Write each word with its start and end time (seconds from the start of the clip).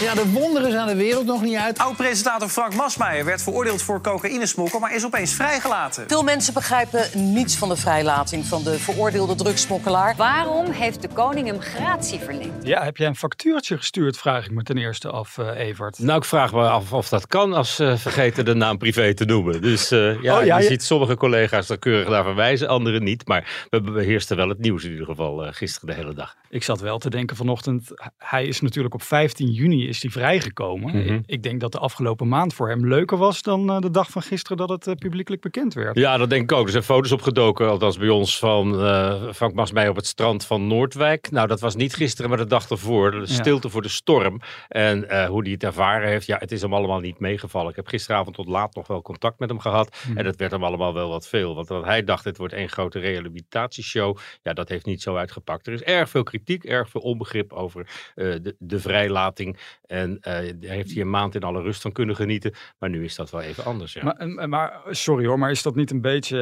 Ja, 0.00 0.14
de 0.14 0.30
wonderen 0.32 0.70
zijn 0.70 0.86
de 0.86 0.94
wereld 0.96 1.26
nog 1.26 1.42
niet 1.42 1.56
uit. 1.56 1.78
Oud-presentator 1.78 2.48
Frank 2.48 2.74
Masmeijer 2.74 3.24
werd 3.24 3.42
veroordeeld 3.42 3.82
voor 3.82 4.00
cocaïnesmokkel, 4.00 4.78
maar 4.80 4.94
is 4.94 5.04
opeens 5.04 5.32
vrijgelaten. 5.34 6.04
Veel 6.08 6.22
mensen 6.22 6.54
begrijpen 6.54 7.32
niets 7.32 7.56
van 7.56 7.68
de 7.68 7.76
vrijlating 7.76 8.44
van 8.44 8.62
de 8.64 8.78
veroordeelde 8.78 9.34
drugsmokkelaar. 9.34 10.14
Waarom 10.16 10.70
heeft 10.70 11.02
de 11.02 11.08
koning 11.08 11.46
hem 11.46 11.60
gratie 11.60 12.18
verleend? 12.18 12.66
Ja, 12.66 12.84
heb 12.84 12.96
jij 12.96 13.06
een 13.06 13.16
factuurtje 13.16 13.76
gestuurd, 13.76 14.18
vraag 14.18 14.44
ik 14.44 14.50
me 14.50 14.62
ten 14.62 14.78
eerste 14.78 15.08
af, 15.10 15.36
uh, 15.38 15.48
Evert. 15.58 15.98
Nou, 15.98 16.18
ik 16.18 16.24
vraag 16.24 16.52
me 16.52 16.68
af 16.68 16.92
of 16.92 17.08
dat 17.08 17.26
kan 17.26 17.52
als 17.52 17.74
ze 17.74 17.94
vergeten 17.98 18.44
de 18.44 18.54
naam 18.54 18.78
privé 18.78 19.14
te 19.14 19.24
noemen. 19.24 19.62
Dus 19.62 19.92
uh, 19.92 20.22
ja, 20.22 20.38
Oh, 20.38 20.44
ja, 20.44 20.56
je 20.56 20.62
je- 20.62 20.68
ziet 20.68 20.82
sommige 20.82 21.16
collega's 21.16 21.68
er 21.68 21.78
keurig 21.78 22.08
naar 22.08 22.24
verwijzen, 22.24 22.68
anderen 22.68 23.02
niet. 23.04 23.26
Maar 23.26 23.66
we 23.70 23.80
beheersten 23.80 24.36
wel 24.36 24.48
het 24.48 24.58
nieuws 24.58 24.84
in 24.84 24.90
ieder 24.90 25.06
geval 25.06 25.44
eh, 25.46 25.52
gisteren 25.52 25.88
de 25.88 25.94
hele 26.02 26.14
dag. 26.14 26.36
Ik 26.50 26.62
zat 26.62 26.80
wel 26.80 26.98
te 26.98 27.10
denken 27.10 27.36
vanochtend, 27.36 27.88
hij 28.18 28.44
is 28.46 28.60
natuurlijk 28.60 28.94
op 28.94 29.02
15 29.02 29.50
juni 29.52 29.86
is 29.88 30.02
hij 30.02 30.10
vrijgekomen. 30.10 30.96
Mhm. 30.96 31.20
Ik 31.26 31.42
denk 31.42 31.60
dat 31.60 31.72
de 31.72 31.78
afgelopen 31.78 32.28
maand 32.28 32.54
voor 32.54 32.68
hem 32.68 32.86
leuker 32.86 33.16
was 33.16 33.42
dan 33.42 33.70
eh, 33.70 33.78
de 33.78 33.90
dag 33.90 34.10
van 34.10 34.22
gisteren 34.22 34.56
dat 34.56 34.68
het 34.68 34.86
eh, 34.86 34.94
publiekelijk 34.94 35.42
bekend 35.42 35.74
werd. 35.74 35.98
Ja, 35.98 36.16
dat 36.16 36.30
denk 36.30 36.42
ik 36.42 36.52
ook. 36.52 36.64
Er 36.64 36.70
zijn 36.70 36.82
foto's 36.82 37.12
opgedoken, 37.12 37.68
althans 37.68 37.98
bij 37.98 38.08
ons, 38.08 38.38
van 38.38 38.80
eh 38.80 39.32
Frank 39.34 39.54
Masmeijer 39.54 39.90
op 39.90 39.96
het 39.96 40.06
strand 40.06 40.44
van 40.44 40.66
Noordwijk. 40.66 41.30
Nou, 41.30 41.48
dat 41.48 41.60
was 41.60 41.76
niet 41.76 41.94
gisteren, 41.94 42.30
maar 42.30 42.38
de 42.38 42.46
dag 42.46 42.70
ervoor. 42.70 43.10
De 43.10 43.26
stilte 43.26 43.68
voor 43.68 43.82
de 43.82 43.88
storm. 43.88 44.40
En 44.68 45.26
hoe 45.26 45.42
hij 45.42 45.52
het 45.52 45.64
ervaren 45.64 46.08
heeft, 46.08 46.26
ja, 46.26 46.36
het 46.38 46.52
is 46.52 46.62
hem 46.62 46.74
allemaal 46.74 47.00
niet 47.00 47.18
meegevallen. 47.18 47.70
Ik 47.70 47.76
heb 47.76 47.86
gisteravond 47.86 48.36
tot 48.36 48.48
laat 48.48 48.74
nog 48.74 48.86
wel 48.86 49.02
contact 49.02 49.38
met 49.38 49.48
hem 49.48 49.58
gehad. 49.58 49.96
En 50.14 50.24
dat 50.24 50.36
werd 50.36 50.50
hem 50.50 50.64
allemaal 50.64 50.94
wel 50.94 51.08
wat 51.08 51.28
veel. 51.28 51.54
Want 51.54 51.68
wat 51.68 51.84
hij 51.84 52.04
dacht, 52.04 52.24
het 52.24 52.36
wordt 52.36 52.54
één 52.54 52.68
grote 52.68 52.98
rehabilitatieshow. 52.98 54.16
Ja, 54.42 54.52
dat 54.52 54.68
heeft 54.68 54.86
niet 54.86 55.02
zo 55.02 55.16
uitgepakt. 55.16 55.66
Er 55.66 55.72
is 55.72 55.82
erg 55.82 56.10
veel 56.10 56.22
kritiek, 56.22 56.64
erg 56.64 56.88
veel 56.88 57.00
onbegrip 57.00 57.52
over 57.52 57.86
de, 58.14 58.56
de 58.58 58.80
vrijlating. 58.80 59.56
En 59.86 60.18
eh, 60.20 60.32
daar 60.32 60.70
heeft 60.74 60.92
hij 60.92 61.00
een 61.02 61.10
maand 61.10 61.34
in 61.34 61.42
alle 61.42 61.62
rust 61.62 61.82
van 61.82 61.92
kunnen 61.92 62.16
genieten. 62.16 62.52
Maar 62.78 62.90
nu 62.90 63.04
is 63.04 63.14
dat 63.14 63.30
wel 63.30 63.40
even 63.40 63.64
anders, 63.64 63.92
ja. 63.92 64.04
Maar, 64.04 64.16
en- 64.16 64.48
maar 64.48 64.80
sorry 64.90 65.26
hoor, 65.26 65.38
maar 65.38 65.50
is 65.50 65.62
dat 65.62 65.74
niet 65.74 65.90
een 65.90 66.00
beetje, 66.00 66.40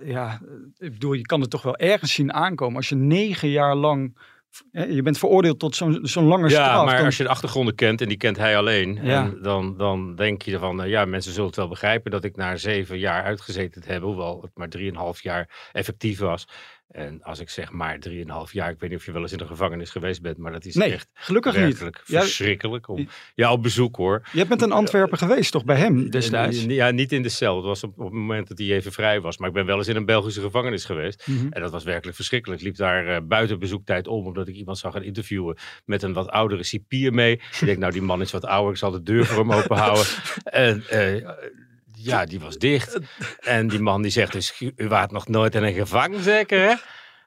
eh, 0.00 0.08
ja, 0.10 0.40
ik 0.78 0.92
bedoel, 0.92 1.12
je 1.12 1.26
kan 1.26 1.40
het 1.40 1.50
toch 1.50 1.62
wel 1.62 1.76
ergens 1.76 2.12
zien 2.14 2.32
aankomen 2.32 2.76
als 2.76 2.88
je 2.88 2.94
negen 2.94 3.48
jaar 3.48 3.74
lang, 3.74 4.18
eh, 4.72 4.90
je 4.94 5.02
bent 5.02 5.18
veroordeeld 5.18 5.58
tot 5.58 5.76
zo'n 5.76 5.98
zo'n 6.02 6.24
lange 6.24 6.48
Ja, 6.48 6.64
straf. 6.64 6.84
maar 6.84 6.96
dan- 6.96 7.04
als 7.04 7.16
je 7.16 7.22
de 7.22 7.28
achtergronden 7.28 7.74
kent 7.74 8.00
en 8.00 8.08
die 8.08 8.16
kent 8.16 8.36
hij 8.36 8.56
alleen, 8.56 8.98
Ja. 9.02 9.22
en 9.24 9.38
dan, 9.42 9.76
dan 9.76 10.14
denk 10.14 10.42
je 10.42 10.58
van, 10.58 10.82
eh, 10.82 10.88
ja, 10.90 11.04
mensen 11.04 11.32
zullen 11.32 11.46
het 11.46 11.56
wel 11.56 11.68
begrijpen 11.68 12.10
dat 12.10 12.24
ik 12.24 12.36
na 12.36 12.56
zeven 12.56 12.98
jaar 12.98 13.22
uitgezeten 13.22 13.82
heb, 13.86 14.02
hoewel 14.02 14.42
het 14.42 14.50
maar 14.54 14.68
drieënhalf 14.68 15.22
jaar 15.22 15.68
effectief 15.72 16.18
was. 16.18 16.48
En 16.90 17.22
als 17.22 17.40
ik 17.40 17.48
zeg 17.48 17.70
maar 17.72 17.98
drieënhalf 17.98 18.52
jaar, 18.52 18.70
ik 18.70 18.80
weet 18.80 18.90
niet 18.90 18.98
of 18.98 19.04
je 19.06 19.12
wel 19.12 19.22
eens 19.22 19.32
in 19.32 19.38
de 19.38 19.46
gevangenis 19.46 19.90
geweest 19.90 20.22
bent, 20.22 20.36
maar 20.38 20.52
dat 20.52 20.64
is 20.64 20.74
Nee, 20.74 20.92
echt 20.92 21.08
gelukkig 21.14 21.52
niet. 21.54 21.62
werkelijk 21.64 22.02
Ja, 22.06 22.20
verschrikkelijk. 22.20 22.88
Om, 22.88 23.08
ja, 23.34 23.52
op 23.52 23.62
bezoek 23.62 23.96
hoor. 23.96 24.22
je 24.32 24.46
bent 24.46 24.62
in 24.62 24.72
Antwerpen 24.72 25.18
geweest 25.18 25.52
toch 25.52 25.64
bij 25.64 25.76
hem 25.76 26.10
destijds? 26.10 26.64
Ja, 26.64 26.90
niet 26.90 27.12
in 27.12 27.22
de 27.22 27.28
cel. 27.28 27.56
Het 27.56 27.64
was 27.64 27.84
op, 27.84 27.98
op 27.98 28.04
het 28.04 28.12
moment 28.14 28.48
dat 28.48 28.58
hij 28.58 28.66
even 28.66 28.92
vrij 28.92 29.20
was. 29.20 29.38
Maar 29.38 29.48
ik 29.48 29.54
ben 29.54 29.66
wel 29.66 29.76
eens 29.78 29.88
in 29.88 29.96
een 29.96 30.04
Belgische 30.04 30.40
gevangenis 30.40 30.84
geweest. 30.84 31.26
Mhm. 31.26 31.46
En 31.50 31.60
dat 31.60 31.70
was 31.70 31.84
werkelijk 31.84 32.16
verschrikkelijk. 32.16 32.60
Ik 32.60 32.66
liep 32.66 32.76
daar 32.76 33.06
eh, 33.06 33.20
buiten 33.22 33.58
bezoektijd 33.58 34.06
om, 34.06 34.26
omdat 34.26 34.48
ik 34.48 34.54
iemand 34.54 34.78
zag 34.78 34.92
gaan 34.92 35.02
interviewen 35.02 35.56
met 35.84 36.02
een 36.02 36.12
wat 36.12 36.28
oudere 36.28 36.62
cipier 36.62 37.12
mee. 37.12 37.32
ik 37.32 37.60
denk, 37.64 37.78
nou, 37.78 37.92
die 37.92 38.02
man 38.02 38.20
is 38.20 38.32
wat 38.32 38.44
ouder, 38.44 38.70
ik 38.72 38.78
zal 38.78 38.90
de 38.90 39.02
deur 39.02 39.24
voor 39.26 39.38
hem 39.38 39.52
open 39.52 39.76
houden. 39.76 40.04
En 40.44 40.84
eh, 40.88 41.28
ja, 42.06 42.26
die 42.26 42.40
was 42.40 42.58
dicht. 42.58 42.98
En 43.40 43.68
die 43.68 43.80
man 43.80 44.02
die 44.02 44.10
zegt 44.10 44.32
dus, 44.32 44.60
u 44.76 44.88
waart 44.88 45.10
nog 45.10 45.28
nooit 45.28 45.54
in 45.54 45.62
een 45.62 45.74
gevangen 45.74 46.22
zeker, 46.22 46.68
hè? 46.68 46.74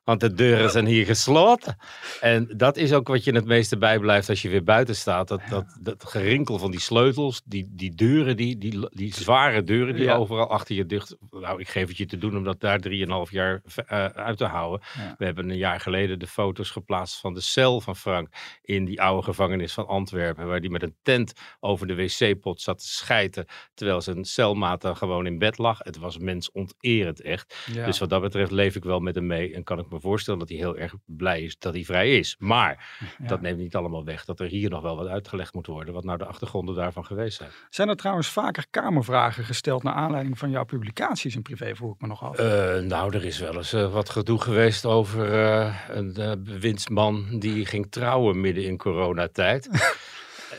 Want 0.09 0.21
de 0.21 0.33
deuren 0.33 0.69
zijn 0.69 0.85
hier 0.85 1.05
gesloten. 1.05 1.77
En 2.21 2.53
dat 2.57 2.77
is 2.77 2.93
ook 2.93 3.07
wat 3.07 3.23
je 3.23 3.31
het 3.31 3.45
meeste 3.45 3.77
bijblijft 3.77 4.29
als 4.29 4.41
je 4.41 4.49
weer 4.49 4.63
buiten 4.63 4.95
staat. 4.95 5.27
Dat, 5.27 5.41
dat, 5.49 5.77
dat 5.81 6.05
gerinkel 6.07 6.57
van 6.57 6.71
die 6.71 6.79
sleutels, 6.79 7.41
die, 7.45 7.67
die 7.71 7.95
deuren, 7.95 8.37
die, 8.37 8.57
die, 8.57 8.87
die 8.89 9.13
zware 9.13 9.63
deuren 9.63 9.95
die 9.95 10.03
Ja. 10.03 10.15
overal 10.15 10.49
achter 10.49 10.75
je 10.75 10.85
dicht. 10.85 11.15
Nou, 11.31 11.59
ik 11.59 11.69
geef 11.69 11.87
het 11.87 11.97
je 11.97 12.05
te 12.05 12.17
doen 12.17 12.37
om 12.37 12.43
dat 12.43 12.59
daar 12.59 12.79
drieënhalf 12.79 13.31
jaar 13.31 13.61
eh, 13.87 14.05
uit 14.05 14.37
te 14.37 14.45
houden. 14.45 14.81
Ja. 14.97 15.15
We 15.17 15.25
hebben 15.25 15.49
een 15.49 15.57
jaar 15.57 15.79
geleden 15.79 16.19
de 16.19 16.27
foto's 16.27 16.69
geplaatst 16.69 17.19
van 17.19 17.33
de 17.33 17.41
cel 17.41 17.81
van 17.81 17.95
Frank 17.95 18.27
in 18.61 18.85
die 18.85 19.01
oude 19.01 19.23
gevangenis 19.23 19.73
van 19.73 19.87
Antwerpen. 19.87 20.47
Waar 20.47 20.61
die 20.61 20.69
met 20.69 20.83
een 20.83 20.95
tent 21.01 21.33
over 21.59 21.87
de 21.87 21.95
wc-pot 21.95 22.61
zat 22.61 22.79
te 22.79 22.87
schijten. 22.87 23.45
Terwijl 23.73 24.01
zijn 24.01 24.25
celmaat 24.25 24.81
dan 24.81 24.97
gewoon 24.97 25.25
in 25.25 25.37
bed 25.37 25.57
lag. 25.57 25.79
Het 25.79 25.97
was 25.97 26.17
mensonterend 26.17 27.21
echt. 27.21 27.55
Ja. 27.73 27.85
Dus 27.85 27.99
wat 27.99 28.09
dat 28.09 28.21
betreft 28.21 28.51
leef 28.51 28.75
ik 28.75 28.83
wel 28.83 28.99
met 28.99 29.15
hem 29.15 29.27
mee. 29.27 29.53
En 29.53 29.63
kan 29.63 29.79
ik 29.79 29.89
me 29.89 29.98
voorstellen 29.99 30.39
dat 30.39 30.49
hij 30.49 30.57
heel 30.57 30.77
erg 30.77 30.93
blij 31.05 31.41
is 31.41 31.57
dat 31.57 31.73
hij 31.73 31.83
vrij 31.83 32.17
is. 32.17 32.35
Maar 32.39 32.77
Ja. 33.19 33.27
dat 33.27 33.41
neemt 33.41 33.57
niet 33.57 33.75
allemaal 33.75 34.05
weg 34.05 34.25
dat 34.25 34.39
er 34.39 34.47
hier 34.47 34.69
nog 34.69 34.81
wel 34.81 34.95
wat 34.95 35.07
uitgelegd 35.07 35.53
moet 35.53 35.67
worden. 35.67 35.93
Wat 35.93 36.03
nou 36.03 36.17
de 36.17 36.25
achtergronden 36.25 36.75
daarvan 36.75 37.05
geweest 37.05 37.37
zijn. 37.37 37.49
Zijn 37.69 37.89
er 37.89 37.95
trouwens 37.95 38.27
vaker 38.27 38.65
kamervragen 38.69 39.43
gesteld 39.43 39.83
naar 39.83 39.93
aanleiding 39.93 40.37
van 40.37 40.49
jouw 40.49 40.63
publicaties 40.65 41.35
in 41.35 41.41
privé, 41.41 41.75
vroeg 41.75 41.93
ik 41.93 42.01
me 42.01 42.07
nog 42.07 42.23
af. 42.23 42.37
Eh, 42.37 42.79
nou, 42.79 43.15
er 43.15 43.25
is 43.25 43.39
wel 43.39 43.55
eens 43.55 43.73
eh, 43.73 43.93
wat 43.93 44.09
gedoe 44.09 44.41
geweest 44.41 44.85
over 44.85 45.33
eh, 45.33 45.75
een 45.89 46.13
bewindsman 46.43 47.39
die 47.39 47.65
ging 47.65 47.91
trouwen 47.91 48.41
midden 48.41 48.63
in 48.63 48.77
coronatijd. 48.77 49.69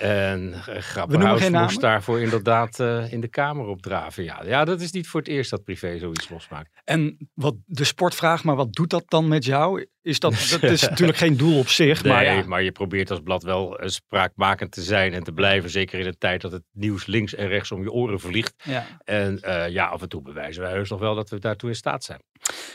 en 0.01 0.55
Grapperhaus 0.65 1.49
moest 1.49 1.81
daarvoor 1.81 2.21
inderdaad 2.21 2.79
in 3.11 3.21
de 3.21 3.29
kamer 3.29 3.67
opdraven. 3.67 4.25
Ja. 4.25 4.43
ja, 4.45 4.65
dat 4.65 4.81
is 4.81 4.91
niet 4.91 5.09
voor 5.09 5.21
het 5.21 5.29
eerst 5.29 5.51
dat 5.51 5.65
privé 5.65 5.99
zoiets 5.99 6.29
losmaakt. 6.29 6.71
En 6.91 7.31
wat 7.35 7.55
de 7.65 7.85
sportvraag, 7.85 8.45
maar 8.45 8.57
wat 8.57 8.73
doet 8.73 8.91
dat 8.91 9.05
dan 9.09 9.29
met 9.29 9.45
jou? 9.45 9.87
Is 10.03 10.21
dat, 10.21 10.33
dat 10.61 10.71
is 10.71 10.89
natuurlijk 10.89 11.19
geen 11.19 11.37
doel 11.37 11.59
op 11.59 11.69
zich, 11.69 12.05
maar 12.05 12.25
ja. 12.25 12.45
maar 12.47 12.63
je 12.63 12.73
probeert 12.73 13.11
als 13.11 13.21
blad 13.25 13.43
wel 13.43 13.79
eh, 13.79 13.89
spraakmakend 13.89 14.73
te 14.73 14.83
zijn 14.83 15.13
en 15.13 15.23
te 15.23 15.33
blijven. 15.33 15.71
Zeker 15.71 15.99
in 15.99 16.07
een 16.07 16.19
tijd 16.19 16.41
dat 16.41 16.53
het 16.53 16.63
nieuws 16.73 17.07
links 17.07 17.35
en 17.35 17.49
rechts 17.49 17.73
om 17.73 17.83
je 17.83 17.93
oren 17.93 18.21
vliegt. 18.21 18.55
ja. 18.65 18.87
En 19.05 19.41
eh, 19.41 19.69
ja, 19.69 19.87
af 19.87 20.03
en 20.03 20.09
toe 20.09 20.23
bewijzen 20.23 20.63
wij 20.63 20.73
heus 20.73 20.91
nog 20.91 21.01
wel 21.01 21.15
dat 21.15 21.31
we 21.31 21.39
daartoe 21.39 21.69
in 21.69 21.77
staat 21.77 22.05
zijn. 22.05 22.23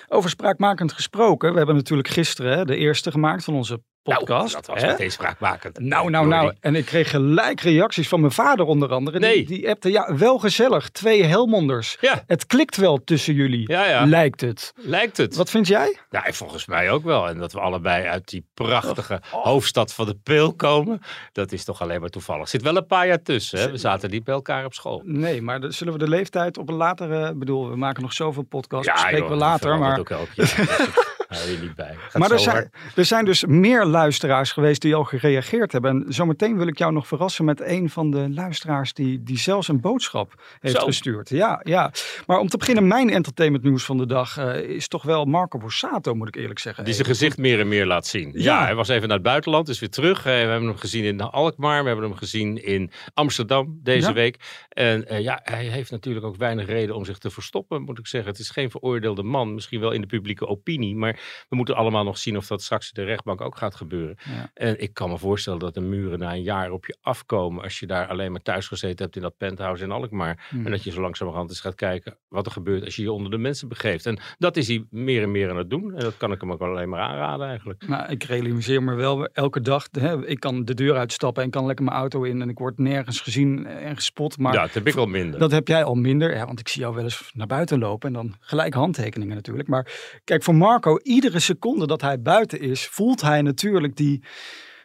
Over 0.07 0.29
spraakmakend 0.29 0.93
gesproken, 0.93 1.51
we 1.51 1.57
hebben 1.57 1.75
natuurlijk 1.75 2.07
gisteren 2.07 2.57
hè, 2.57 2.65
de 2.65 2.75
eerste 2.75 3.11
gemaakt 3.11 3.43
van 3.43 3.53
onze 3.53 3.79
podcast. 4.13 4.53
Nou, 4.53 4.65
dat 4.65 4.65
was 4.65 4.81
hè? 4.81 4.87
meteen 4.87 5.11
spraakmakend. 5.11 5.79
Nou, 5.79 6.09
nou, 6.09 6.27
nou. 6.27 6.53
En 6.59 6.75
ik 6.75 6.85
kreeg 6.85 7.09
gelijk 7.09 7.61
reacties 7.61 8.07
van 8.07 8.19
mijn 8.19 8.31
vader 8.31 8.65
onder 8.65 8.91
andere. 8.91 9.19
Nee. 9.19 9.35
Die, 9.35 9.45
die 9.45 9.69
appte, 9.69 9.91
ja, 9.91 10.15
wel 10.15 10.37
gezellig. 10.37 10.89
Twee 10.89 11.23
Helmonders. 11.23 11.97
Ja. 12.01 12.23
Het 12.27 12.45
klikt 12.45 12.77
wel 12.77 13.03
tussen 13.03 13.33
jullie, 13.33 13.71
Ja, 13.71 13.85
ja. 13.85 14.05
lijkt 14.05 14.41
het. 14.41 14.73
Lijkt 14.75 15.17
het. 15.17 15.35
Wat 15.35 15.49
vind 15.49 15.67
jij? 15.67 15.97
Ja, 16.09 16.23
volgens 16.31 16.65
mij 16.65 16.91
ook 16.91 17.03
wel. 17.03 17.14
En 17.23 17.37
dat 17.37 17.53
we 17.53 17.59
allebei 17.59 18.05
uit 18.05 18.27
die 18.29 18.45
prachtige 18.53 19.21
Oh. 19.31 19.43
hoofdstad 19.43 19.93
van 19.93 20.05
de 20.05 20.15
Peel 20.23 20.53
komen, 20.53 21.01
dat 21.31 21.51
is 21.51 21.63
toch 21.63 21.81
alleen 21.81 21.99
maar 22.01 22.09
toevallig. 22.09 22.41
Er 22.43 22.47
zit 22.47 22.61
wel 22.61 22.75
een 22.77 22.85
paar 22.85 23.07
jaar 23.07 23.21
tussen. 23.21 23.59
Hè? 23.59 23.71
We 23.71 23.77
zaten 23.77 24.09
niet 24.09 24.23
bij 24.23 24.33
elkaar 24.33 24.65
op 24.65 24.73
school. 24.73 25.01
Nee, 25.05 25.41
maar 25.41 25.59
de- 25.59 25.71
zullen 25.71 25.93
we 25.93 25.99
de 25.99 26.07
leeftijd 26.09 26.57
op 26.57 26.69
een 26.69 26.75
latere... 26.75 27.29
Ik 27.29 27.39
bedoel, 27.39 27.69
we 27.69 27.75
maken 27.75 28.01
nog 28.01 28.13
zoveel 28.13 28.43
podcasts, 28.43 28.91
bespreken 28.91 29.19
joh, 29.19 29.29
we 29.29 29.35
later. 29.35 29.77
Maar, 29.79 29.99
ook 29.99 30.09
elk 30.09 30.29
jaar. 30.33 31.03
Hou 31.37 31.49
je 31.51 31.57
niet 31.61 31.75
bij. 31.75 31.95
Gaat 31.97 32.17
maar 32.21 32.31
er, 32.31 32.39
zijn, 32.39 32.71
er 32.95 33.05
zijn 33.05 33.25
dus 33.25 33.45
meer 33.45 33.85
luisteraars 33.85 34.51
geweest 34.51 34.81
die 34.81 34.95
al 34.95 35.03
gereageerd 35.03 35.71
hebben. 35.71 35.91
En 35.91 36.13
zometeen 36.13 36.57
wil 36.57 36.67
ik 36.67 36.77
jou 36.77 36.91
nog 36.93 37.07
verrassen 37.07 37.45
met 37.45 37.61
een 37.61 37.89
van 37.89 38.11
de 38.11 38.29
luisteraars 38.29 38.93
die, 38.93 39.23
die 39.23 39.37
zelfs 39.37 39.67
een 39.67 39.79
boodschap 39.81 40.41
heeft 40.59 40.79
Zo. 40.79 40.85
gestuurd. 40.85 41.29
Ja, 41.29 41.59
ja. 41.63 41.91
Maar 42.25 42.39
om 42.39 42.47
te 42.47 42.57
beginnen, 42.57 42.87
mijn 42.87 43.09
entertainment 43.09 43.63
nieuws 43.63 43.83
van 43.85 43.97
de 43.97 44.05
dag 44.05 44.37
eh, 44.37 44.59
is 44.61 44.87
toch 44.87 45.03
wel 45.03 45.25
Marco 45.25 45.57
Borsato, 45.57 46.13
moet 46.15 46.27
ik 46.27 46.35
eerlijk 46.35 46.59
zeggen. 46.59 46.83
Die 46.85 46.93
zijn 46.93 47.07
gezicht 47.07 47.37
meer 47.37 47.59
en 47.59 47.67
meer 47.67 47.85
laat 47.85 48.07
zien. 48.07 48.31
Ja. 48.33 48.43
Ja. 48.43 48.63
hij 48.65 48.75
was 48.75 48.87
even 48.87 49.07
naar 49.07 49.17
het 49.17 49.25
buitenland, 49.25 49.69
is 49.69 49.79
weer 49.79 49.89
terug. 49.89 50.17
Eh, 50.17 50.23
We 50.23 50.29
hebben 50.29 50.67
hem 50.67 50.77
gezien 50.77 51.03
in 51.03 51.21
Alkmaar, 51.21 51.81
we 51.81 51.87
hebben 51.87 52.09
hem 52.09 52.17
gezien 52.17 52.63
in 52.63 52.91
Amsterdam 53.13 53.79
deze 53.83 54.07
Ja. 54.07 54.13
week. 54.13 54.65
En 54.69 55.07
eh, 55.07 55.21
ja, 55.21 55.39
hij 55.43 55.65
heeft 55.65 55.91
natuurlijk 55.91 56.25
ook 56.25 56.35
weinig 56.35 56.65
reden 56.65 56.95
om 56.95 57.05
zich 57.05 57.17
te 57.17 57.29
verstoppen, 57.29 57.81
moet 57.81 57.99
ik 57.99 58.07
zeggen. 58.07 58.31
Het 58.31 58.39
is 58.39 58.49
geen 58.49 58.71
veroordeelde 58.71 59.23
man, 59.23 59.53
misschien 59.53 59.79
wel 59.79 59.91
in 59.91 60.01
de 60.01 60.07
publieke 60.07 60.47
opinie, 60.47 60.95
maar 60.95 61.14
Maar 61.15 61.45
we 61.49 61.55
moeten 61.55 61.75
allemaal 61.75 62.03
nog 62.03 62.17
zien 62.17 62.37
of 62.37 62.47
dat 62.47 62.61
straks 62.61 62.91
in 62.91 63.03
de 63.03 63.09
rechtbank 63.09 63.41
ook 63.41 63.57
gaat 63.57 63.75
gebeuren. 63.75 64.17
Ja. 64.23 64.49
En 64.53 64.81
ik 64.81 64.93
kan 64.93 65.09
me 65.09 65.17
voorstellen 65.17 65.59
dat 65.59 65.73
de 65.73 65.81
muren 65.81 66.19
na 66.19 66.33
een 66.33 66.43
jaar 66.43 66.71
op 66.71 66.85
je 66.85 66.97
afkomen. 67.01 67.63
Als 67.63 67.79
je 67.79 67.87
daar 67.87 68.07
alleen 68.07 68.31
maar 68.31 68.41
thuis 68.41 68.67
gezeten 68.67 69.05
hebt 69.05 69.15
in 69.15 69.21
dat 69.21 69.37
penthouse 69.37 69.83
in 69.83 69.91
Alkmaar. 69.91 70.47
Hmm. 70.49 70.65
En 70.65 70.71
dat 70.71 70.83
je 70.83 70.91
zo 70.91 71.01
langzamerhand 71.01 71.49
eens 71.49 71.59
gaat 71.59 71.75
kijken 71.75 72.17
wat 72.27 72.45
er 72.45 72.51
gebeurt 72.51 72.83
als 72.83 72.95
je 72.95 73.01
je 73.01 73.11
onder 73.11 73.31
de 73.31 73.37
mensen 73.37 73.67
begeeft. 73.67 74.05
En 74.05 74.19
dat 74.37 74.57
is 74.57 74.67
hij 74.67 74.85
meer 74.89 75.21
en 75.21 75.31
meer 75.31 75.49
aan 75.49 75.57
het 75.57 75.69
doen. 75.69 75.93
En 75.93 75.99
dat 75.99 76.17
kan 76.17 76.31
ik 76.31 76.41
hem 76.41 76.51
ook 76.51 76.61
alleen 76.61 76.89
maar 76.89 76.99
aanraden 76.99 77.47
eigenlijk. 77.47 77.87
Nou, 77.87 78.11
ik 78.11 78.23
realiseer 78.23 78.83
me 78.83 78.93
wel 78.93 79.25
elke 79.25 79.61
dag. 79.61 79.87
Hè, 79.91 80.27
ik 80.27 80.39
kan 80.39 80.65
de 80.65 80.73
deur 80.73 80.95
uitstappen 80.95 81.43
en 81.43 81.49
kan 81.49 81.65
lekker 81.65 81.85
mijn 81.85 81.97
auto 81.97 82.23
in. 82.23 82.41
En 82.41 82.49
ik 82.49 82.57
word 82.57 82.77
nergens 82.77 83.19
gezien 83.19 83.65
en 83.65 83.95
gespot. 83.95 84.37
Maar 84.37 84.53
ja, 84.53 84.61
dat 84.61 84.73
heb 84.73 84.87
ik 84.87 84.93
wel 84.93 85.05
minder. 85.05 85.39
Dat 85.39 85.51
heb 85.51 85.67
jij 85.67 85.83
al 85.83 85.95
minder. 85.95 86.35
Ja, 86.35 86.45
want 86.45 86.59
ik 86.59 86.67
zie 86.67 86.81
jou 86.81 86.95
wel 86.95 87.03
eens 87.03 87.31
naar 87.33 87.47
buiten 87.47 87.79
lopen. 87.79 88.07
En 88.07 88.13
dan 88.13 88.35
gelijk 88.39 88.73
handtekeningen 88.73 89.35
natuurlijk. 89.35 89.67
Maar 89.67 90.19
kijk, 90.23 90.43
voor 90.43 90.55
Marco, 90.55 90.99
iedere 91.05 91.39
seconde 91.39 91.87
dat 91.87 92.01
hij 92.01 92.21
buiten 92.21 92.59
is, 92.59 92.85
voelt 92.87 93.21
hij 93.21 93.41
natuurlijk 93.41 93.95
die, 93.95 94.23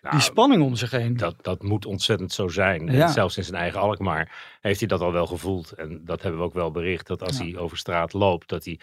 Nou, 0.02 0.14
die 0.14 0.24
spanning 0.24 0.62
om 0.62 0.74
zich 0.74 0.90
heen. 0.90 1.16
Dat, 1.16 1.34
dat 1.42 1.62
moet 1.62 1.86
ontzettend 1.86 2.32
zo 2.32 2.48
zijn. 2.48 2.86
Ja. 2.86 3.02
En 3.06 3.08
zelfs 3.12 3.36
in 3.36 3.44
zijn 3.44 3.56
eigen 3.60 3.80
Alkmaar 3.80 4.56
heeft 4.60 4.78
hij 4.78 4.88
dat 4.88 5.00
al 5.00 5.12
wel 5.12 5.26
gevoeld. 5.26 5.72
En 5.72 6.00
dat 6.04 6.22
hebben 6.22 6.40
we 6.40 6.46
ook 6.46 6.54
wel 6.54 6.70
bericht. 6.70 7.06
Dat 7.06 7.22
als 7.22 7.38
Ja. 7.38 7.44
hij 7.44 7.56
over 7.56 7.76
straat 7.76 8.12
loopt, 8.12 8.48
dat 8.48 8.64
hij, 8.64 8.80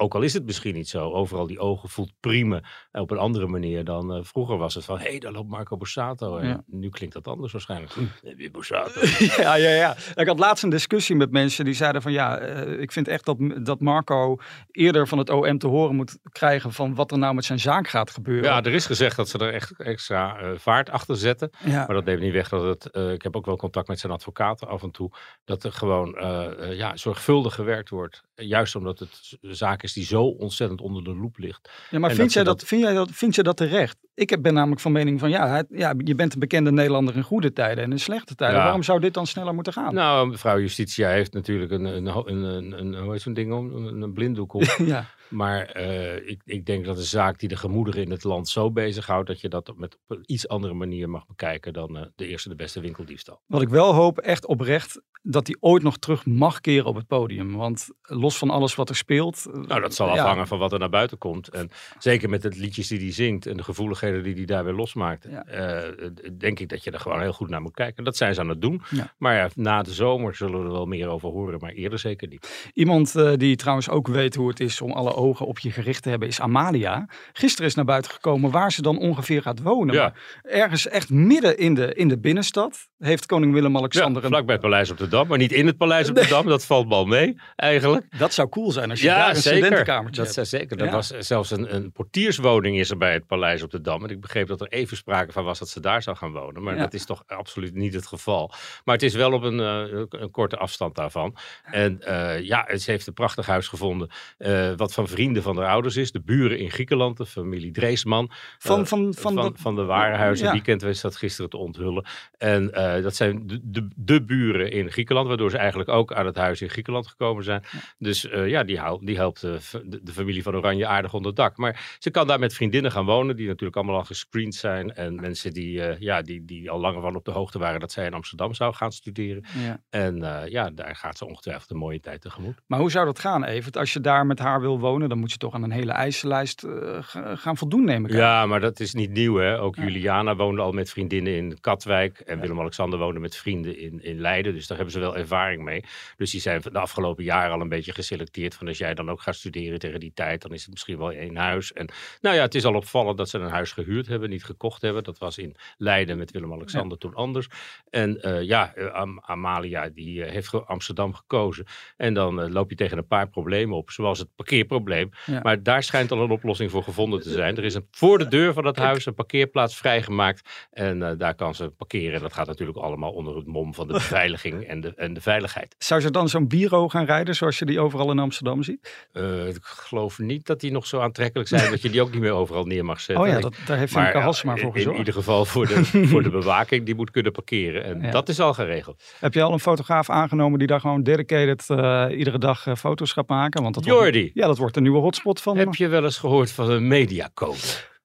ook 0.00 0.14
al 0.14 0.22
is 0.22 0.32
het 0.34 0.44
misschien 0.44 0.74
niet 0.74 0.88
zo, 0.88 1.10
overal 1.12 1.46
die 1.46 1.58
ogen 1.58 1.88
voelt 1.88 2.12
prima. 2.20 2.62
En 2.90 3.00
op 3.02 3.10
een 3.10 3.18
andere 3.18 3.46
manier 3.46 3.84
dan 3.84 4.12
eh, 4.14 4.18
vroeger 4.22 4.56
was 4.56 4.74
het 4.74 4.84
van, 4.84 4.98
hé, 4.98 5.08
hey, 5.08 5.18
daar 5.18 5.32
loopt 5.32 5.48
Marco 5.50 5.76
Borsato. 5.76 6.36
En 6.36 6.48
Ja. 6.48 6.62
nu 6.66 6.88
klinkt 6.88 7.14
dat 7.14 7.28
anders 7.28 7.52
waarschijnlijk. 7.52 7.92
Hm, 7.92 8.50
Borsato? 8.52 9.00
Ja, 9.42 9.54
ja, 9.54 9.70
ja. 9.70 9.96
Ik 10.14 10.26
had 10.26 10.38
laatst 10.38 10.64
een 10.64 10.70
discussie 10.70 11.16
met 11.16 11.30
mensen 11.30 11.64
die 11.64 11.74
zeiden 11.74 12.02
van 12.02 12.12
ja, 12.12 12.38
eh, 12.38 12.80
ik 12.80 12.92
vind 12.92 13.08
echt 13.08 13.24
dat, 13.24 13.36
dat 13.62 13.80
Marco 13.80 14.36
eerder 14.70 15.08
van 15.08 15.18
het 15.18 15.30
OM 15.30 15.58
te 15.58 15.66
horen 15.66 15.96
moet 15.96 16.18
krijgen 16.32 16.72
van 16.72 16.94
wat 16.94 17.10
er 17.12 17.18
nou 17.18 17.34
met 17.34 17.44
zijn 17.44 17.58
zaak 17.58 17.88
gaat 17.88 18.10
gebeuren. 18.10 18.44
Ja, 18.50 18.62
er 18.62 18.72
is 18.72 18.86
gezegd 18.86 19.16
dat 19.16 19.28
ze 19.28 19.38
er 19.38 19.52
echt 19.52 19.72
extra 19.80 20.38
eh, 20.38 20.50
vaart 20.56 20.90
achter 20.90 21.16
zetten. 21.16 21.50
Ja. 21.64 21.76
Maar 21.86 21.94
dat 21.94 22.04
neemt 22.04 22.20
niet 22.20 22.32
weg 22.32 22.48
dat 22.48 22.62
het. 22.62 22.90
eh, 22.90 23.12
ik 23.12 23.22
heb 23.22 23.36
ook 23.36 23.46
wel 23.46 23.56
contact 23.56 23.88
met 23.88 23.98
zijn 24.00 24.12
advocaten 24.12 24.68
af 24.68 24.82
en 24.82 24.90
toe. 24.90 25.10
Dat 25.44 25.64
er 25.64 25.72
gewoon 25.72 26.16
eh, 26.16 26.68
eh, 26.70 26.76
ja, 26.76 26.96
zorgvuldig 26.96 27.54
gewerkt 27.54 27.88
wordt. 27.90 28.22
Juist 28.34 28.76
omdat 28.76 28.98
het 28.98 29.38
zaak 29.40 29.82
is 29.82 29.89
die 29.92 30.04
zo 30.04 30.22
ontzettend 30.22 30.80
onder 30.80 31.04
de 31.04 31.14
loep 31.14 31.38
ligt. 31.38 31.70
Ja, 31.90 31.98
maar 31.98 32.10
vind 32.10 32.22
dat 32.22 32.32
jij 32.32 32.44
dat, 32.44 32.64
vind, 32.64 32.82
jij 32.82 32.94
dat, 32.94 33.08
vind 33.12 33.34
je 33.34 33.42
dat 33.42 33.56
terecht? 33.56 33.96
Ik 34.14 34.30
heb- 34.30 34.42
ben 34.42 34.54
namelijk 34.54 34.80
van 34.80 34.92
mening 34.92 35.20
van 35.20 35.30
ja, 35.30 35.48
hij- 35.48 35.64
ja, 35.68 35.94
je 36.04 36.14
bent 36.14 36.32
een 36.32 36.38
bekende 36.38 36.72
Nederlander 36.72 37.16
in 37.16 37.22
goede 37.22 37.52
tijden 37.52 37.84
en 37.84 37.90
in 37.90 37.98
slechte 38.00 38.34
tijden. 38.34 38.56
Ja. 38.56 38.62
Waarom 38.62 38.82
zou 38.82 39.00
dit 39.00 39.14
dan 39.14 39.26
sneller 39.26 39.54
moeten 39.54 39.72
gaan? 39.72 39.94
Nou, 39.94 40.28
mevrouw 40.28 40.58
Justitia 40.60 41.08
heeft 41.08 41.32
natuurlijk 41.32 41.70
een, 41.72 41.84
een, 41.84 42.06
een, 42.06 42.42
een, 42.42 42.78
een 42.80 42.94
hoe 43.02 43.12
heet 43.12 43.20
zo'n 43.22 43.32
ding 43.34 43.52
om? 43.52 43.74
Een, 43.74 44.02
een 44.02 44.12
blinddoek 44.12 44.52
om. 44.52 44.62
ja. 44.84 45.04
Maar 45.28 45.64
eh, 45.66 46.28
ik, 46.28 46.40
ik 46.44 46.66
denk 46.66 46.84
dat 46.84 46.96
een 46.96 47.02
zaak 47.02 47.38
die 47.38 47.48
de 47.48 47.56
gemoederen 47.56 48.02
in 48.02 48.10
het 48.10 48.24
land 48.24 48.48
zo 48.48 48.70
bezighoudt. 48.70 49.26
dat 49.28 49.40
je 49.40 49.48
dat 49.48 49.72
met 49.76 49.94
op 50.06 50.16
een 50.16 50.22
iets 50.26 50.48
andere 50.48 50.74
manier 50.74 51.10
mag 51.10 51.26
bekijken 51.26 51.72
dan 51.72 51.96
eh, 51.98 52.02
de 52.16 52.26
eerste 52.26 52.48
de 52.48 52.54
beste 52.54 52.80
winkeldiefstal. 52.80 53.40
Wat 53.46 53.62
ik 53.62 53.68
wel 53.68 53.94
hoop, 53.94 54.18
echt 54.18 54.46
oprecht, 54.46 55.00
dat 55.22 55.46
hij 55.46 55.56
ooit 55.60 55.82
nog 55.82 55.98
terug 55.98 56.26
mag 56.26 56.60
keren 56.60 56.86
op 56.86 56.94
het 56.94 57.06
podium. 57.06 57.56
Want 57.56 57.86
los 58.02 58.38
van 58.38 58.50
alles 58.50 58.74
wat 58.74 58.88
er 58.88 58.96
speelt. 58.96 59.46
eh, 59.46 59.60
Nou, 59.60 59.80
dat 59.80 59.94
zal 59.94 60.06
ja, 60.06 60.12
afhangen 60.22 60.46
van 60.46 60.58
wat 60.58 60.72
er 60.72 60.78
naar 60.78 60.88
buiten 60.90 61.18
komt. 61.18 61.48
En 61.48 61.70
zeker 61.98 62.28
met 62.28 62.42
de 62.42 62.48
liedjes 62.54 62.88
die 62.88 62.98
hij 62.98 63.12
zingt 63.12 63.46
en 63.46 63.56
de 63.56 63.62
gevoeligheden 64.00 64.22
die 64.36 64.46
hij 64.46 64.54
daar 64.56 64.64
weer 64.64 64.74
losmaakt, 64.80 65.26
Ja. 65.30 65.44
eh, 65.44 66.08
denk 66.38 66.58
ik 66.60 66.68
dat 66.68 66.84
je 66.84 66.90
er 66.90 67.00
gewoon 67.00 67.20
heel 67.20 67.32
goed 67.32 67.48
naar 67.48 67.60
moet 67.60 67.74
kijken. 67.74 68.04
Dat 68.04 68.16
zijn 68.16 68.34
ze 68.34 68.40
aan 68.40 68.48
het 68.48 68.60
doen. 68.60 68.82
Ja. 68.90 69.14
Maar 69.18 69.34
ja, 69.34 69.48
na 69.54 69.82
de 69.82 69.92
zomer 69.92 70.34
zullen 70.34 70.58
we 70.60 70.64
er 70.66 70.72
wel 70.72 70.86
meer 70.86 71.08
over 71.08 71.28
horen, 71.28 71.58
maar 71.60 71.70
eerder 71.70 71.98
zeker 71.98 72.28
niet. 72.28 72.70
Iemand 72.74 73.14
eh, 73.16 73.32
die 73.36 73.56
trouwens 73.56 73.88
ook 73.88 74.08
weet 74.08 74.34
hoe 74.34 74.48
het 74.48 74.60
is 74.60 74.80
om 74.80 74.90
alle 74.92 75.14
ogen 75.14 75.46
op 75.46 75.58
je 75.58 75.70
gericht 75.70 76.02
te 76.02 76.08
hebben, 76.08 76.28
is 76.28 76.40
Amalia. 76.40 77.08
Gisteren 77.32 77.66
is 77.66 77.74
naar 77.74 77.84
buiten 77.84 78.10
gekomen 78.10 78.50
waar 78.50 78.72
ze 78.72 78.82
dan 78.82 78.98
ongeveer 78.98 79.42
gaat 79.42 79.62
wonen. 79.62 79.94
Ja. 79.94 80.12
Ergens 80.42 80.88
echt 80.88 81.10
midden 81.10 81.58
in 81.58 81.74
de, 81.74 81.94
in 81.94 82.08
de 82.08 82.18
binnenstad 82.18 82.88
heeft 82.98 83.26
koning 83.26 83.52
Willem-Alexander 83.52 84.16
Ja, 84.22 84.28
een... 84.28 84.32
vlakbij 84.34 84.54
het 84.54 84.64
Paleis 84.64 84.90
op 84.90 84.98
de 84.98 85.08
Dam, 85.08 85.26
maar 85.28 85.38
niet 85.38 85.52
in 85.52 85.66
het 85.66 85.76
Paleis 85.76 86.08
op 86.08 86.14
de 86.14 86.26
Dam. 86.28 86.46
Dat 86.46 86.64
valt 86.66 86.88
wel 86.88 87.04
mee, 87.06 87.36
eigenlijk. 87.56 88.18
Dat 88.18 88.32
zou 88.32 88.48
cool 88.48 88.70
zijn 88.72 88.90
als 88.90 89.00
je 89.00 89.06
daar 89.06 89.28
een 89.30 89.36
studentenkamertje 89.36 90.22
Dat 90.22 90.34
hebt. 90.34 90.48
zeker. 90.48 90.78
Er 90.78 90.84
Ja. 90.84 90.92
was 90.92 91.08
zelfs 91.18 91.50
een, 91.50 91.74
een 91.74 91.92
portierswoning 91.92 92.78
is 92.78 92.90
er 92.90 92.96
bij 92.96 93.12
het 93.12 93.26
Paleis 93.26 93.62
op 93.62 93.70
de 93.70 93.80
Dam. 93.80 93.89
En 93.98 94.08
ik 94.10 94.20
begreep 94.20 94.46
dat 94.46 94.60
er 94.60 94.68
even 94.68 94.96
sprake 94.96 95.32
van 95.32 95.44
was 95.44 95.58
dat 95.58 95.68
ze 95.68 95.80
daar 95.80 96.02
zou 96.02 96.16
gaan 96.16 96.32
wonen. 96.32 96.62
Maar 96.62 96.74
Ja. 96.74 96.80
dat 96.80 96.94
is 96.94 97.04
toch 97.04 97.22
absoluut 97.26 97.74
niet 97.74 97.94
het 97.94 98.06
geval. 98.06 98.52
Maar 98.84 98.94
het 98.94 99.04
is 99.04 99.14
wel 99.14 99.32
op 99.32 99.42
een, 99.42 99.60
eh, 99.60 100.02
een 100.10 100.30
korte 100.30 100.56
afstand 100.56 100.94
daarvan. 100.94 101.36
En 101.64 102.02
eh, 102.02 102.40
ja, 102.46 102.76
ze 102.76 102.90
heeft 102.90 103.06
een 103.06 103.12
prachtig 103.12 103.46
huis 103.46 103.68
gevonden. 103.68 104.08
eh, 104.38 104.72
wat 104.76 104.94
van 104.94 105.08
vrienden 105.08 105.42
van 105.42 105.56
haar 105.56 105.68
ouders 105.68 105.96
is. 105.96 106.12
De 106.12 106.20
buren 106.20 106.58
in 106.58 106.70
Griekenland, 106.70 107.16
de 107.16 107.26
familie 107.26 107.70
Dreesman. 107.72 108.30
Van, 108.58 108.86
van, 108.86 109.14
van, 109.14 109.34
van, 109.34 109.54
van 109.56 109.74
de 109.74 109.84
Warenhuizen. 109.84 110.46
Ja. 110.46 110.52
Die 110.52 110.62
kent 110.62 110.82
we 110.82 110.98
dat 111.02 111.16
gisteren 111.16 111.50
te 111.50 111.56
onthullen. 111.56 112.04
En 112.38 112.70
dat 113.02 113.16
zijn 113.16 113.46
de, 113.46 113.60
de, 113.62 113.88
de 113.96 114.22
buren 114.22 114.70
in 114.70 114.90
Griekenland. 114.90 115.28
Waardoor 115.28 115.50
ze 115.50 115.58
eigenlijk 115.58 115.88
ook 115.88 116.12
aan 116.12 116.26
het 116.26 116.36
huis 116.36 116.62
in 116.62 116.70
Griekenland 116.70 117.06
gekomen 117.06 117.44
zijn. 117.44 117.62
Dus 117.98 118.26
ja, 118.32 118.64
die, 118.64 118.80
die 119.00 119.16
helpt 119.16 119.40
de, 119.40 119.58
de 120.02 120.12
familie 120.12 120.42
van 120.42 120.56
Oranje 120.56 120.86
aardig 120.86 121.12
onder 121.14 121.34
dak. 121.34 121.56
Maar 121.56 121.96
ze 121.98 122.10
kan 122.10 122.26
daar 122.26 122.38
met 122.38 122.54
vriendinnen 122.54 122.92
gaan 122.92 123.04
wonen. 123.04 123.36
Die 123.36 123.46
natuurlijk 123.46 123.76
allemaal 123.80 123.98
al 124.00 124.04
gescreend 124.04 124.54
zijn. 124.54 124.94
En 124.94 125.14
mensen 125.14 125.52
die, 125.52 125.82
eh, 125.82 125.98
ja, 126.00 126.22
die, 126.22 126.44
die 126.44 126.70
al 126.70 126.80
langer 126.80 127.00
van 127.00 127.16
op 127.16 127.24
de 127.24 127.30
hoogte 127.30 127.58
waren 127.58 127.80
dat 127.80 127.92
zij 127.92 128.06
in 128.06 128.14
Amsterdam 128.14 128.54
zou 128.54 128.74
gaan 128.74 128.92
studeren. 128.92 129.44
ja. 129.64 129.80
En 129.90 130.22
eh, 130.42 130.50
ja, 130.50 130.70
daar 130.70 130.96
gaat 130.96 131.18
ze 131.18 131.26
ongetwijfeld 131.26 131.70
een 131.70 131.76
mooie 131.76 132.00
tijd 132.00 132.20
tegemoet. 132.20 132.54
Maar 132.66 132.78
hoe 132.78 132.90
zou 132.90 133.06
dat 133.06 133.18
gaan, 133.18 133.44
Evert? 133.44 133.76
Als 133.76 133.92
je 133.92 134.00
daar 134.00 134.26
met 134.26 134.38
haar 134.38 134.60
wil 134.60 134.78
wonen, 134.78 135.08
dan 135.08 135.18
moet 135.18 135.32
je 135.32 135.38
toch 135.38 135.54
aan 135.54 135.62
een 135.62 135.70
hele 135.70 135.92
eisenlijst 135.92 136.62
eh, 136.62 136.98
ga- 137.00 137.36
gaan 137.36 137.56
voldoen, 137.56 137.84
neem 137.84 138.04
ik 138.04 138.10
aan. 138.12 138.16
Ja, 138.18 138.46
maar 138.46 138.60
dat 138.60 138.80
is 138.80 138.94
niet 138.94 139.10
nieuw. 139.10 139.36
Hè? 139.36 139.60
Ook 139.60 139.76
Ja. 139.76 139.82
Juliana 139.82 140.36
woonde 140.36 140.62
al 140.62 140.72
met 140.72 140.90
vriendinnen 140.90 141.36
in 141.36 141.60
Katwijk. 141.60 142.18
En 142.20 142.40
Willem-Alexander 142.40 142.98
woonde 142.98 143.20
met 143.20 143.36
vrienden 143.36 143.78
in, 143.78 144.02
in 144.04 144.20
Leiden. 144.20 144.52
Dus 144.54 144.66
daar 144.66 144.76
hebben 144.76 144.94
ze 144.94 145.00
wel 145.00 145.16
ervaring 145.16 145.62
mee. 145.64 145.84
Dus 146.16 146.30
die 146.30 146.40
zijn 146.40 146.60
de 146.72 146.78
afgelopen 146.78 147.24
jaren 147.24 147.52
al 147.52 147.60
een 147.60 147.68
beetje 147.68 147.92
geselecteerd. 147.92 148.54
Van 148.54 148.68
als 148.68 148.78
jij 148.78 148.94
dan 148.94 149.10
ook 149.10 149.20
gaat 149.20 149.34
studeren 149.34 149.78
tegen 149.78 150.00
die 150.00 150.12
tijd, 150.14 150.42
dan 150.42 150.52
is 150.52 150.60
het 150.62 150.70
misschien 150.70 150.98
wel 150.98 151.12
één 151.12 151.36
huis. 151.36 151.72
En 151.72 151.88
nou 152.20 152.36
ja, 152.36 152.42
het 152.42 152.54
is 152.54 152.64
al 152.64 152.74
opvallend 152.74 153.18
dat 153.18 153.28
ze 153.28 153.38
een 153.38 153.50
huis 153.50 153.69
gehuurd 153.72 154.06
hebben, 154.06 154.30
niet 154.30 154.44
gekocht 154.44 154.82
hebben. 154.82 155.04
Dat 155.04 155.18
was 155.18 155.38
in 155.38 155.54
Leiden 155.76 156.18
met 156.18 156.30
Willem-Alexander 156.30 156.98
toen 156.98 157.14
anders. 157.14 157.48
En 157.90 158.20
eh, 158.22 158.42
ja, 158.42 158.74
eh, 158.74 158.92
Am- 158.92 159.20
Amalia 159.20 159.88
die 159.88 160.24
eh, 160.24 160.30
heeft 160.32 160.48
ge- 160.48 160.64
Amsterdam 160.64 161.14
gekozen. 161.14 161.64
En 161.96 162.14
dan 162.14 162.52
loop 162.52 162.70
je 162.70 162.76
tegen 162.76 162.98
een 162.98 163.06
paar 163.06 163.28
problemen 163.28 163.76
op, 163.76 163.90
zoals 163.90 164.18
het 164.18 164.28
parkeerprobleem. 164.36 165.10
Ja. 165.26 165.40
Maar 165.42 165.62
daar 165.62 165.82
schijnt 165.82 166.12
al 166.12 166.22
een 166.22 166.30
oplossing 166.30 166.70
voor 166.70 166.82
gevonden 166.82 167.20
te 167.20 167.30
zijn. 167.30 167.56
Er 167.56 167.64
is 167.64 167.74
een, 167.74 167.86
voor 167.90 168.18
de 168.18 168.28
deur 168.28 168.52
van 168.52 168.62
dat 168.62 168.76
huis 168.76 169.06
een 169.06 169.14
parkeerplaats 169.14 169.76
vrijgemaakt. 169.76 170.68
En 170.72 171.16
daar 171.18 171.34
kan 171.34 171.54
ze 171.54 171.68
parkeren. 171.70 172.14
En 172.14 172.20
dat 172.22 172.32
gaat 172.32 172.46
natuurlijk 172.46 172.78
allemaal 172.78 173.12
onder 173.12 173.36
het 173.36 173.46
mom 173.46 173.74
van 173.74 173.86
de 173.86 173.92
beveiliging 174.02 174.64
en 174.66 174.80
de, 174.80 174.92
en 174.96 175.14
de 175.14 175.20
veiligheid. 175.20 175.74
Zou 175.78 176.00
ze 176.00 176.10
dan 176.10 176.28
zo'n 176.28 176.48
bureau 176.48 176.88
gaan 176.90 177.04
rijden, 177.04 177.34
zoals 177.34 177.58
je 177.58 177.64
die 177.64 177.80
overal 177.80 178.10
in 178.10 178.18
Amsterdam 178.18 178.62
ziet? 178.62 179.08
Ik 179.48 179.58
geloof 179.62 180.18
niet 180.18 180.46
dat 180.46 180.60
die 180.60 180.70
nog 180.70 180.86
zo 180.86 181.00
aantrekkelijk 181.00 181.48
zijn 181.48 181.70
dat 181.70 181.82
je 181.82 181.90
die 181.90 182.02
ook 182.02 182.12
niet 182.12 182.20
meer 182.20 182.32
overal 182.32 182.64
neer 182.64 182.84
mag 182.84 183.00
zetten. 183.00 183.24
Oh 183.24 183.30
ja, 183.30 183.40
dat, 183.40 183.56
daar 183.66 183.78
heeft 183.78 183.92
Femke 183.92 184.18
Halsema 184.18 184.52
voor 184.52 184.60
in, 184.62 184.66
in 184.68 184.72
gezorgd. 184.74 184.98
ieder 184.98 185.14
geval 185.14 185.44
voor 185.44 185.66
de, 185.66 185.84
voor 186.10 186.22
de 186.22 186.30
bewaking, 186.30 186.84
die 186.86 186.94
moet 186.94 187.10
kunnen 187.10 187.32
parkeren. 187.32 187.84
En 187.84 188.00
Ja. 188.02 188.10
dat 188.10 188.28
is 188.28 188.40
al 188.40 188.54
geregeld. 188.54 189.02
Heb 189.20 189.34
je 189.34 189.42
al 189.42 189.52
een 189.52 189.60
fotograaf 189.60 190.10
aangenomen 190.10 190.58
die 190.58 190.68
daar 190.68 190.80
gewoon 190.80 191.02
dedicated 191.02 191.64
eh, 191.70 192.18
iedere 192.18 192.38
dag 192.38 192.66
eh, 192.66 192.74
foto's 192.74 193.12
gaat 193.12 193.28
maken? 193.28 193.62
Want 193.62 193.74
dat 193.74 193.84
wordt- 193.84 194.00
Jordi, 194.00 194.30
ja, 194.34 194.46
dat 194.46 194.58
wordt 194.58 194.76
een 194.76 194.82
nieuwe 194.82 194.98
hotspot 194.98 195.40
van. 195.40 195.56
heb 195.56 195.74
je 195.74 195.88
wel 195.88 196.04
eens 196.04 196.18
gehoord 196.18 196.52
van 196.52 196.70
een 196.70 196.88
mediacode? 196.88 197.58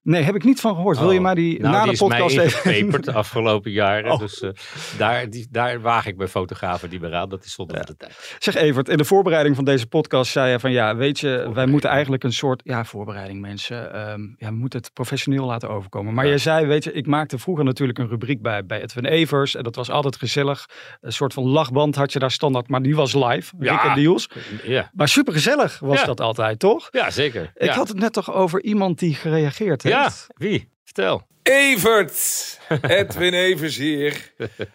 Nee, 0.05 0.21
heb 0.23 0.35
ik 0.35 0.43
niet 0.43 0.59
van 0.59 0.75
gehoord. 0.75 0.99
Wil 0.99 1.11
je 1.11 1.17
Oh, 1.17 1.23
mij 1.23 1.33
die 1.35 1.59
nou, 1.59 1.73
na 1.73 1.83
die 1.83 1.91
de 1.91 1.97
podcast 1.97 2.37
even... 2.37 3.01
de 3.01 3.13
afgelopen 3.13 3.71
jaren. 3.71 4.11
Oh. 4.11 4.19
Dus 4.19 4.41
eh, 4.41 4.49
daar, 4.97 5.29
die, 5.29 5.47
daar 5.51 5.81
waag 5.81 6.05
ik 6.05 6.17
bij 6.17 6.27
fotografen 6.27 6.89
die 6.89 7.15
aan. 7.15 7.29
Dat 7.29 7.43
is 7.45 7.53
zonder 7.53 7.85
de 7.85 7.97
tijd. 7.97 8.35
Zeg 8.39 8.55
Evert, 8.55 8.89
in 8.89 8.97
de 8.97 9.05
voorbereiding 9.05 9.55
van 9.55 9.65
deze 9.65 9.87
podcast 9.87 10.31
zei 10.31 10.51
je 10.51 10.59
van 10.59 10.71
ja, 10.71 10.95
weet 10.95 11.19
je, 11.19 11.49
wij 11.53 11.65
moeten 11.65 11.89
eigenlijk 11.89 12.23
een 12.23 12.33
soort, 12.33 12.61
ja, 12.63 12.85
voorbereiding 12.85 13.41
mensen. 13.41 13.93
ehm, 13.93 14.21
ja, 14.37 14.47
we 14.49 14.55
moeten 14.55 14.79
het 14.79 14.93
professioneel 14.93 15.45
laten 15.45 15.69
overkomen. 15.69 16.13
Maar 16.13 16.23
Ja. 16.23 16.29
jij 16.29 16.39
zei, 16.39 16.65
weet 16.65 16.83
je, 16.83 16.91
ik 16.91 17.07
maakte 17.07 17.37
vroeger 17.37 17.63
natuurlijk 17.65 17.99
een 17.99 18.07
rubriek 18.07 18.41
bij, 18.41 18.65
bij 18.65 18.81
Edwin 18.81 19.05
Evers. 19.05 19.55
En 19.55 19.63
dat 19.63 19.75
was 19.75 19.89
altijd 19.89 20.15
gezellig. 20.15 20.65
Een 21.01 21.13
soort 21.13 21.33
van 21.33 21.43
lachband 21.43 21.95
had 21.95 22.13
je 22.13 22.19
daar 22.19 22.31
standaard, 22.31 22.67
maar 22.69 22.81
die 22.81 22.95
was 22.95 23.13
live. 23.13 23.53
Ja. 23.59 23.71
Rick 23.71 23.91
en 23.91 23.97
Niels. 23.97 24.29
Ja, 24.63 24.89
Maar 24.93 25.07
supergezellig 25.07 25.79
was 25.79 26.05
dat 26.05 26.21
altijd, 26.21 26.59
toch? 26.59 26.87
ja 26.91 27.09
zeker. 27.11 27.51
Ik 27.55 27.69
had 27.69 27.87
het 27.87 27.97
net 27.99 28.13
toch 28.13 28.33
over 28.33 28.63
iemand 28.63 28.99
die 28.99 29.13
gereageerd 29.13 29.83
heeft. 29.83 29.94
Ja, 29.95 30.11
wie? 30.37 30.69
Vertel. 30.83 31.27
Evert, 31.43 32.59
Edwin 32.81 33.33
Evers 33.33 33.77
hier. 33.77 34.33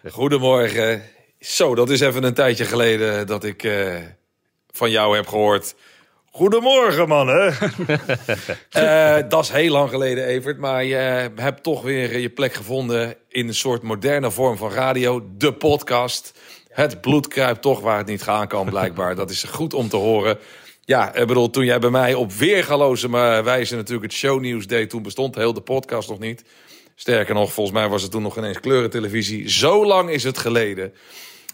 Goedemorgen. 0.09 1.03
Zo, 1.39 1.75
dat 1.75 1.89
is 1.89 1.99
even 1.99 2.23
een 2.23 2.33
tijdje 2.33 2.65
geleden 2.65 3.27
dat 3.27 3.43
ik 3.43 3.63
eh, 3.63 3.95
van 4.71 4.91
jou 4.91 5.15
heb 5.15 5.27
gehoord. 5.27 5.75
Goedemorgen, 6.31 7.07
mannen. 7.07 7.53
Eh 8.69 9.17
dat 9.29 9.43
is 9.43 9.49
heel 9.49 9.71
lang 9.71 9.89
geleden, 9.89 10.25
Evert. 10.25 10.57
Maar 10.57 10.83
je 10.83 11.29
hebt 11.35 11.63
toch 11.63 11.81
weer 11.81 12.19
je 12.19 12.29
plek 12.29 12.53
gevonden 12.53 13.15
in 13.29 13.47
een 13.47 13.53
soort 13.53 13.81
moderne 13.81 14.31
vorm 14.31 14.57
van 14.57 14.71
radio. 14.71 15.25
De 15.37 15.53
podcast. 15.53 16.39
Het 16.69 17.01
bloed 17.01 17.27
kruipt 17.27 17.61
toch 17.61 17.79
waar 17.79 17.97
het 17.97 18.07
niet 18.07 18.21
gaan 18.21 18.47
kan, 18.47 18.69
blijkbaar. 18.69 19.15
Dat 19.15 19.29
is 19.29 19.43
goed 19.43 19.73
om 19.73 19.89
te 19.89 19.97
horen. 19.97 20.37
Ja, 20.91 21.13
ik 21.13 21.27
bedoel, 21.27 21.49
toen 21.49 21.65
jij 21.65 21.79
bij 21.79 21.89
mij 21.89 22.13
op 22.13 22.31
weergaloze 22.31 23.09
wijze 23.43 23.75
natuurlijk 23.75 24.03
het 24.03 24.13
shownieuws 24.13 24.67
deed, 24.67 24.89
toen 24.89 25.01
bestond 25.01 25.35
heel 25.35 25.53
de 25.53 25.61
podcast 25.61 26.09
nog 26.09 26.19
niet. 26.19 26.43
Sterker 26.95 27.33
nog, 27.33 27.53
volgens 27.53 27.77
mij 27.77 27.89
was 27.89 28.01
het 28.01 28.11
toen 28.11 28.21
nog 28.21 28.37
ineens 28.37 28.59
kleurentelevisie. 28.59 29.49
Zo 29.49 29.85
lang 29.85 30.09
is 30.09 30.23
het 30.23 30.37
geleden. 30.37 30.93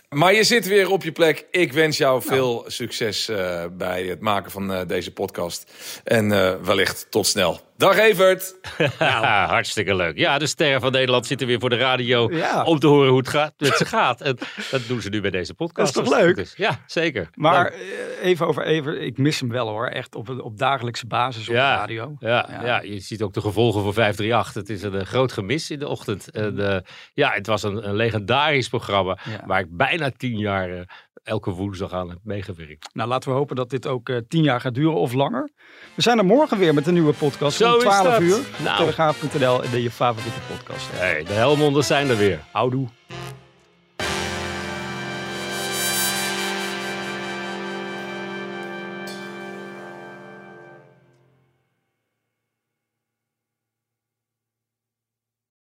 Maar 0.10 0.34
je 0.34 0.44
zit 0.44 0.68
weer 0.68 0.90
op 0.90 1.04
je 1.04 1.12
plek. 1.12 1.46
Ik 1.52 1.74
wens 1.74 1.98
jou 1.98 2.22
veel 2.22 2.64
succes 2.68 3.30
uh, 3.30 3.64
bij 3.72 4.04
het 4.04 4.20
maken 4.20 4.52
van 4.52 4.72
uh, 4.72 4.82
deze 4.88 5.12
podcast. 5.12 5.72
En 6.04 6.30
uh, 6.30 6.54
wellicht 6.64 7.08
tot 7.10 7.28
snel. 7.28 7.67
Dag 7.78 7.98
Evert. 7.98 8.60
Ja, 9.00 9.48
hartstikke 9.56 9.96
leuk. 9.96 10.18
Ja, 10.18 10.38
de 10.38 10.48
sterren 10.48 10.82
van 10.82 10.92
Nederland 10.92 11.26
zitten 11.26 11.48
weer 11.48 11.60
voor 11.60 11.70
de 11.70 11.78
radio 11.78 12.32
ja. 12.32 12.64
om 12.64 12.80
te 12.80 12.88
horen 12.88 13.10
hoe 13.10 13.18
het 13.18 13.30
gaat, 13.30 13.54
met 13.58 13.78
ze 13.78 13.86
gaat. 13.86 14.22
En 14.22 14.38
dat 14.72 14.88
doen 14.88 15.02
ze 15.02 15.10
nu 15.10 15.22
bij 15.22 15.32
deze 15.32 15.54
podcast. 15.54 15.94
Dat 15.94 16.04
is 16.04 16.10
toch 16.10 16.20
leuk? 16.20 16.38
Is. 16.38 16.54
Ja, 16.56 16.84
zeker. 16.86 17.30
Maar 17.34 17.64
leuk. 17.64 18.18
even 18.22 18.48
over 18.48 18.64
Evert, 18.64 19.02
ik 19.02 19.18
mis 19.18 19.40
hem 19.40 19.50
wel 19.50 19.68
hoor. 19.68 19.88
Echt 19.88 20.16
op, 20.16 20.30
op 20.30 20.58
dagelijkse 20.58 21.08
basis 21.08 21.48
op 21.50 21.56
ja, 21.56 21.74
de 21.74 21.80
radio. 21.80 22.16
Ja, 22.20 22.48
ja. 22.50 22.66
ja, 22.66 22.82
je 22.82 23.00
ziet 23.00 23.22
ook 23.22 23.34
de 23.34 23.42
gevolgen 23.42 23.82
voor 23.82 23.94
538. 23.94 24.84
Het 24.84 24.94
is 24.94 25.00
een, 25.00 25.06
groot 25.06 25.32
gemis 25.32 25.72
in 25.72 25.80
de 25.80 25.88
ochtend. 25.88 26.30
En, 26.30 26.84
ja, 27.14 27.32
het 27.32 27.48
was 27.48 27.64
een, 27.64 27.88
een 27.88 27.96
legendarisch 27.96 28.70
programma 28.70 29.18
waar 29.46 29.60
ik 29.60 29.78
bijna 29.78 30.12
tien 30.18 30.38
jaar 30.38 30.70
uh, 30.70 30.82
elke 31.28 31.52
woensdag 31.52 31.92
aan 31.94 32.10
heb 32.10 32.20
meegewerkt. 32.24 32.90
Nou, 32.94 33.10
laten 33.10 33.30
we 33.30 33.36
hopen 33.36 33.56
dat 33.56 33.70
dit 33.70 33.88
ook 33.88 34.10
uh, 34.10 34.18
tien 34.28 34.44
jaar 34.44 34.62
gaat 34.62 34.74
duren 34.74 34.96
of 34.96 35.14
langer. 35.14 35.50
We 35.96 36.02
zijn 36.02 36.18
er 36.18 36.26
morgen 36.26 36.58
weer 36.58 36.74
met 36.74 36.88
een 36.88 36.94
nieuwe 36.94 37.14
podcast 37.14 37.58
Zo 37.58 37.74
om 37.74 37.80
12 37.80 38.04
dat. 38.04 38.22
uur. 38.22 38.40
Nou. 38.64 38.78
Telegraaf.nl, 38.78 39.62
de 39.72 39.82
je 39.82 39.92
favoriete 39.92 40.40
podcast. 40.52 40.88
Hey, 40.92 41.24
de 41.24 41.34
Helmonders 41.34 41.88
zijn 41.88 42.10
er 42.10 42.18
weer. 42.18 42.40
Houdoe. 42.52 42.88